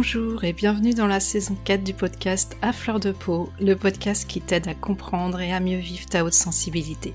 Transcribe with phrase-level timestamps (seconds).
[0.00, 4.28] Bonjour et bienvenue dans la saison 4 du podcast À fleur de peau, le podcast
[4.28, 7.12] qui t'aide à comprendre et à mieux vivre ta haute sensibilité.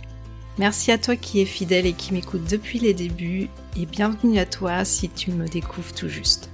[0.57, 3.47] Merci à toi qui es fidèle et qui m'écoute depuis les débuts
[3.77, 6.49] et bienvenue à toi si tu me découvres tout juste.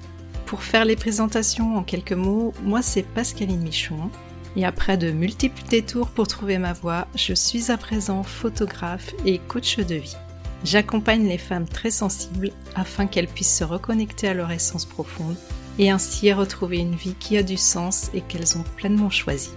[0.46, 4.12] Pour faire les présentations en quelques mots, moi c'est Pascaline Michon
[4.56, 9.40] et après de multiples détours pour trouver ma voie, je suis à présent photographe et
[9.40, 10.16] coach de vie.
[10.64, 15.36] J'accompagne les femmes très sensibles afin qu'elles puissent se reconnecter à leur essence profonde
[15.80, 19.50] et ainsi retrouver une vie qui a du sens et qu'elles ont pleinement choisi.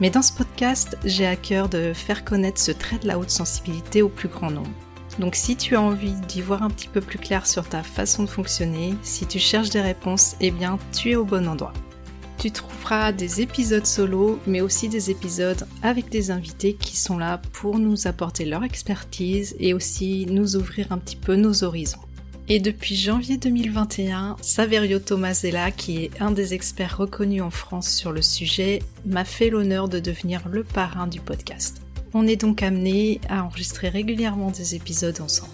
[0.00, 3.30] Mais dans ce podcast, j'ai à cœur de faire connaître ce trait de la haute
[3.30, 4.70] sensibilité au plus grand nombre.
[5.18, 8.24] Donc si tu as envie d'y voir un petit peu plus clair sur ta façon
[8.24, 11.72] de fonctionner, si tu cherches des réponses, eh bien tu es au bon endroit.
[12.38, 17.40] Tu trouveras des épisodes solo, mais aussi des épisodes avec des invités qui sont là
[17.52, 22.00] pour nous apporter leur expertise et aussi nous ouvrir un petit peu nos horizons.
[22.48, 28.10] Et depuis janvier 2021, Saverio Tomasella, qui est un des experts reconnus en France sur
[28.10, 31.82] le sujet, m'a fait l'honneur de devenir le parrain du podcast.
[32.14, 35.52] On est donc amené à enregistrer régulièrement des épisodes ensemble.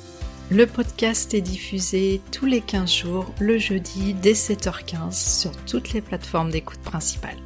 [0.51, 6.01] Le podcast est diffusé tous les 15 jours, le jeudi dès 7h15 sur toutes les
[6.01, 7.37] plateformes d'écoute principales.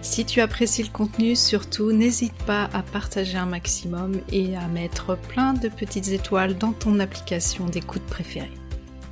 [0.00, 5.18] Si tu apprécies le contenu, surtout n'hésite pas à partager un maximum et à mettre
[5.18, 8.52] plein de petites étoiles dans ton application d'écoute préférée.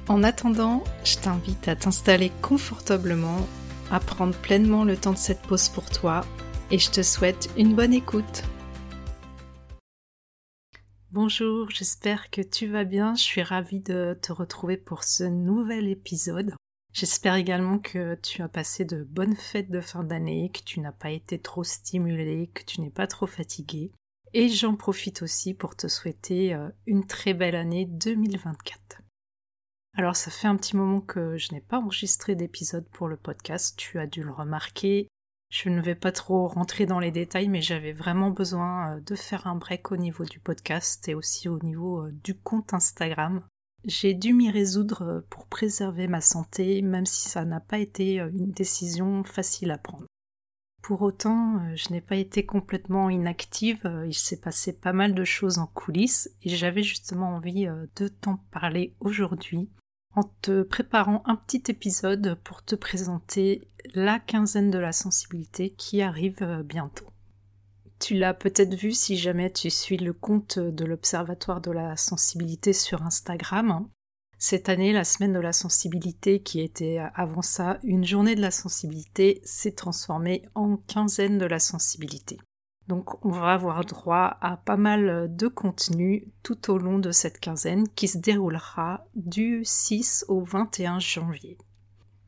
[0.06, 3.48] En attendant, je t'invite à t'installer confortablement,
[3.90, 6.26] à prendre pleinement le temps de cette pause pour toi
[6.70, 8.42] et je te souhaite une bonne écoute.
[11.10, 13.14] Bonjour, j'espère que tu vas bien.
[13.14, 16.54] Je suis ravie de te retrouver pour ce nouvel épisode.
[16.92, 20.92] J'espère également que tu as passé de bonnes fêtes de fin d'année, que tu n'as
[20.92, 23.90] pas été trop stimulé, que tu n'es pas trop fatigué.
[24.34, 29.03] Et j'en profite aussi pour te souhaiter euh, une très belle année 2024.
[29.96, 33.74] Alors ça fait un petit moment que je n'ai pas enregistré d'épisode pour le podcast,
[33.76, 35.08] tu as dû le remarquer,
[35.54, 39.14] je ne vais pas trop rentrer dans les détails, mais j'avais vraiment besoin euh, de
[39.14, 43.40] faire un break au niveau du podcast et aussi au niveau euh, du compte Instagram.
[43.84, 48.18] J'ai dû m'y résoudre euh, pour préserver ma santé, même si ça n'a pas été
[48.18, 50.06] une décision facile à prendre.
[50.82, 55.58] Pour autant, je n'ai pas été complètement inactive, il s'est passé pas mal de choses
[55.58, 59.70] en coulisses et j'avais justement envie de t'en parler aujourd'hui
[60.16, 66.02] en te préparant un petit épisode pour te présenter la quinzaine de la sensibilité qui
[66.02, 67.06] arrive euh, bientôt.
[67.98, 72.72] Tu l'as peut-être vu si jamais tu suis le compte de l'Observatoire de la sensibilité
[72.72, 73.88] sur Instagram.
[74.38, 78.50] Cette année, la semaine de la sensibilité, qui était avant ça une journée de la
[78.50, 82.38] sensibilité, s'est transformée en quinzaine de la sensibilité.
[82.88, 87.40] Donc on va avoir droit à pas mal de contenu tout au long de cette
[87.40, 91.56] quinzaine qui se déroulera du 6 au 21 janvier.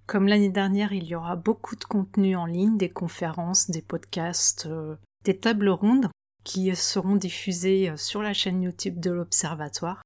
[0.07, 4.67] Comme l'année dernière, il y aura beaucoup de contenu en ligne, des conférences, des podcasts,
[4.67, 4.95] euh,
[5.25, 6.09] des tables rondes
[6.45, 10.03] qui seront diffusées euh, sur la chaîne YouTube de l'Observatoire.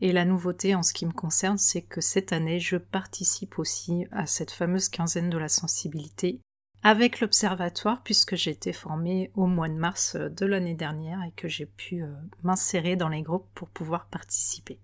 [0.00, 4.06] Et la nouveauté en ce qui me concerne, c'est que cette année, je participe aussi
[4.10, 6.40] à cette fameuse quinzaine de la sensibilité
[6.82, 11.32] avec l'observatoire puisque j'ai été formée au mois de mars euh, de l'année dernière et
[11.32, 12.08] que j'ai pu euh,
[12.42, 14.78] m'insérer dans les groupes pour pouvoir participer.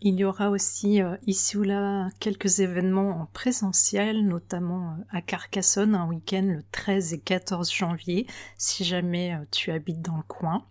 [0.00, 5.94] Il y aura aussi euh, ici ou là quelques événements en présentiel, notamment à Carcassonne
[5.94, 8.26] un week-end le 13 et 14 janvier,
[8.56, 10.64] si jamais tu habites dans le coin.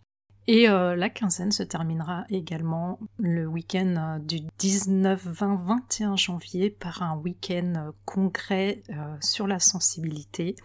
[0.49, 7.17] Et la quinzaine se terminera également le week-end du 19, 20, 21 janvier par un
[7.17, 8.81] week-end congrès
[9.19, 10.55] sur la sensibilité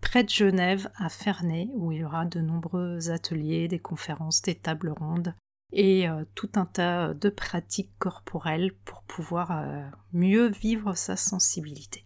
[0.00, 4.54] près de Genève à Ferney où il y aura de nombreux ateliers, des conférences, des
[4.54, 5.34] tables rondes
[5.70, 9.62] et tout un tas de pratiques corporelles pour pouvoir
[10.14, 12.05] mieux vivre sa sensibilité.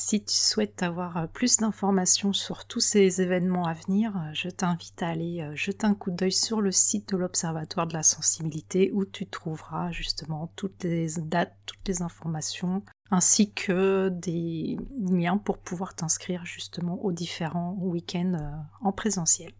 [0.00, 4.48] Si tu souhaites avoir euh, plus d'informations sur tous ces événements à venir, euh, je
[4.48, 8.04] t'invite à aller euh, jeter un coup d'œil sur le site de l'Observatoire de la
[8.04, 15.36] sensibilité où tu trouveras justement toutes les dates, toutes les informations, ainsi que des liens
[15.36, 19.50] pour pouvoir t'inscrire justement aux différents week-ends en présentiel.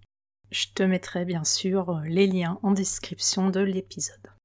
[0.53, 4.38] Je te mettrai bien sûr les liens en description de l'épisode.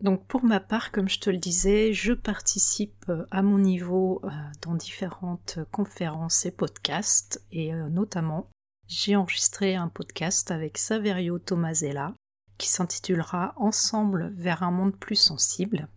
[0.00, 4.20] Donc pour ma part, comme je te le disais, je participe euh, à mon niveau
[4.24, 4.28] euh,
[4.62, 8.48] dans différentes conférences et podcasts et euh, notamment
[8.86, 12.14] j'ai enregistré un podcast avec Saverio Tomasella
[12.58, 15.88] qui s'intitulera Ensemble vers un monde plus sensible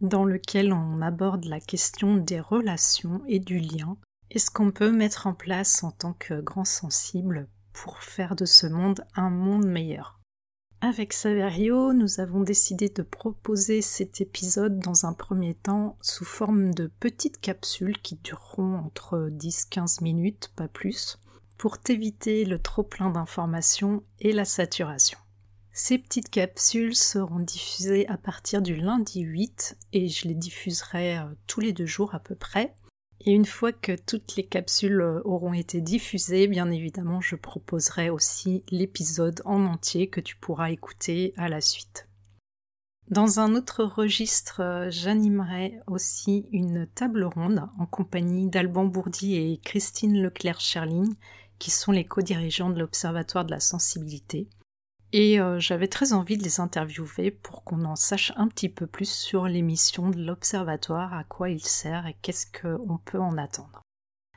[0.00, 3.96] dans lequel on aborde la question des relations et du lien
[4.30, 8.46] et ce qu'on peut mettre en place en tant que grand sensible pour faire de
[8.46, 10.19] ce monde un monde meilleur?
[10.82, 16.72] Avec Saverio, nous avons décidé de proposer cet épisode dans un premier temps sous forme
[16.72, 21.18] de petites capsules qui dureront entre 10-15 minutes, pas plus,
[21.58, 25.18] pour t'éviter le trop-plein d'informations et la saturation.
[25.74, 31.24] Ces petites capsules seront diffusées à partir du lundi 8 et je les diffuserai euh,
[31.46, 32.74] tous les deux jours à peu près.
[33.22, 38.08] Et une fois que toutes les capsules euh, auront été diffusées, bien évidemment, je proposerai
[38.08, 42.08] aussi l'épisode en entier que tu pourras écouter à la suite.
[43.08, 49.60] Dans un autre registre, euh, j'animerai aussi une table ronde en compagnie d'Alban Bourdi et
[49.62, 51.14] Christine Leclerc-Scherling,
[51.58, 54.48] qui sont les co-dirigeants de l'Observatoire de la sensibilité.
[55.12, 58.86] Et euh, j'avais très envie de les interviewer pour qu'on en sache un petit peu
[58.86, 63.82] plus sur l'émission de l'Observatoire, à quoi il sert et qu'est-ce qu'on peut en attendre.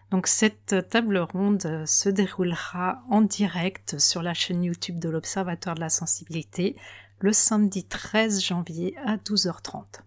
[0.10, 5.80] Donc cette table ronde se déroulera en direct sur la chaîne YouTube de l'Observatoire de
[5.80, 6.76] la sensibilité
[7.20, 10.02] le samedi 13 janvier à 12h30.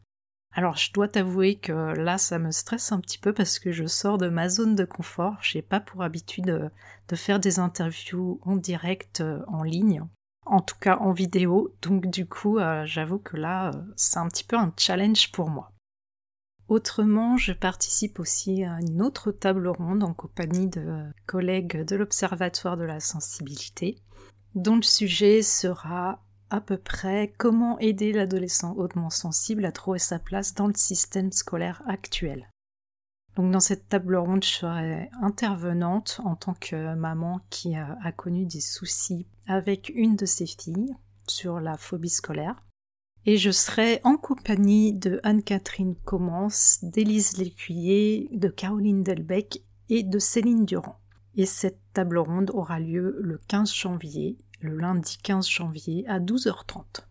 [0.53, 3.87] Alors je dois t'avouer que là ça me stresse un petit peu parce que je
[3.87, 6.71] sors de ma zone de confort, j'ai pas pour habitude de,
[7.09, 10.03] de faire des interviews en direct euh, en ligne
[10.47, 11.75] en tout cas en vidéo.
[11.83, 15.51] Donc du coup, euh, j'avoue que là, euh, c'est un petit peu un challenge pour
[15.51, 15.73] moi.
[16.69, 22.77] Autrement, je participe aussi à une autre table ronde en compagnie de collègues de l'Observatoire
[22.77, 23.99] de la sensibilité,
[24.57, 30.19] dont le sujet sera à peu près comment aider l'adolescent hautement sensible à trouver sa
[30.19, 32.49] place dans le système scolaire actuel.
[33.37, 38.47] Donc dans cette table ronde, je serai intervenante en tant que maman qui a, connu
[38.47, 40.95] des soucis avec une de ses filles
[41.29, 42.57] sur la phobie scolaire.
[43.27, 50.19] Et je serai en compagnie de Anne-Catherine Commence, d'Élise Lécuyer, de Caroline Delbecq et de
[50.19, 50.99] Céline Durand.
[51.35, 57.06] Et cette table ronde aura lieu le 15 janvier, le lundi 15 janvier à 12h30.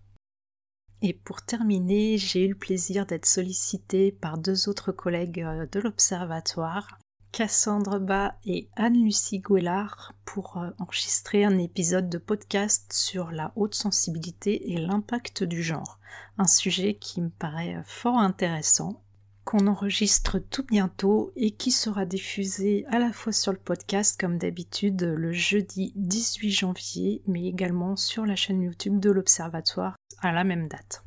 [1.01, 5.79] Et pour terminer, j'ai eu le plaisir d'être sollicitée par deux autres collègues euh, de
[5.79, 6.97] l'Observatoire,
[7.31, 13.75] Cassandre Bas et Anne-Lucie Gouellard, pour euh, enregistrer un épisode de podcast sur la haute
[13.75, 15.99] sensibilité et l'impact du genre,
[16.37, 19.01] un sujet qui me paraît euh, fort intéressant
[19.45, 24.37] qu'on enregistre tout bientôt et qui sera diffusé à la fois sur le podcast comme
[24.37, 30.43] d'habitude le jeudi 18 janvier mais également sur la chaîne YouTube de l'Observatoire à la
[30.43, 31.03] même date.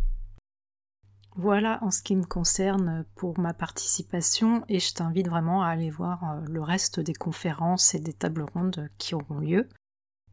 [1.37, 5.89] Voilà en ce qui me concerne pour ma participation et je t'invite vraiment à aller
[5.89, 9.69] voir euh, le reste des conférences et des tables rondes qui auront lieu.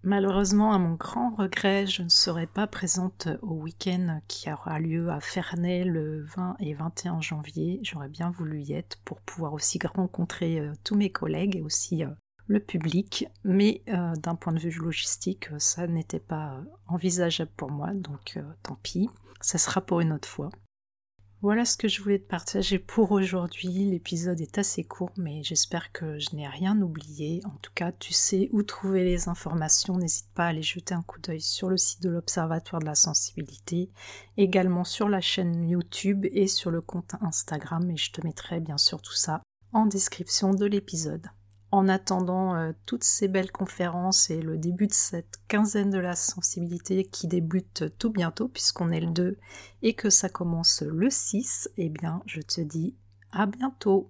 [0.05, 5.09] Malheureusement, à mon grand regret, je ne serai pas présente au week-end qui aura lieu
[5.09, 7.79] à Ferney le 20 et 21 janvier.
[7.81, 12.03] J'aurais bien voulu y être pour pouvoir aussi rencontrer euh, tous mes collègues et aussi
[12.03, 12.09] euh,
[12.45, 17.91] le public, mais euh, d'un point de vue logistique, ça n'était pas envisageable pour moi,
[17.95, 19.09] donc tant pis,
[19.41, 20.49] ça sera pour une autre fois.
[21.45, 23.85] Voilà ce que je voulais te partager pour aujourd'hui.
[23.85, 27.39] L'épisode est assez court, mais j'espère que je n'ai rien oublié.
[27.45, 29.95] En tout cas, tu sais où trouver les informations.
[29.95, 32.95] N'hésite pas à aller jeter un coup d'œil sur le site de l'Observatoire de la
[32.95, 33.91] sensibilité,
[34.37, 37.91] également sur la chaîne YouTube et sur le compte Instagram.
[37.91, 41.27] Et je te mettrai bien sûr tout ça en description de l'épisode
[41.75, 46.15] en attendant euh, toutes ces belles conférences et le début de cette quinzaine de la
[46.15, 49.37] sensibilité qui débute tout bientôt puisqu'on est le 2
[49.81, 52.95] et que ça commence le 6, eh bien je te dis
[53.31, 54.07] à bientôt.